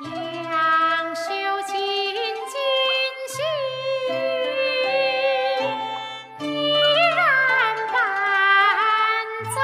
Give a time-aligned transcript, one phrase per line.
[0.00, 0.10] 杨
[1.16, 1.24] 秀
[1.66, 2.56] 进京
[3.34, 3.36] 去
[6.46, 6.46] 依
[7.16, 7.18] 然
[7.92, 7.98] 伴
[9.52, 9.58] 在。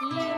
[0.00, 0.33] Yeah.